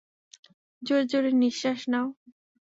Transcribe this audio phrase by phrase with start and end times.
[0.81, 2.07] জোরে জোরে নিশ্বাস নাও।